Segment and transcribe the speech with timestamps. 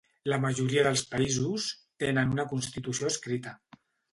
[0.31, 1.67] La majoria dels països
[2.05, 3.55] tenen una constitució escrita.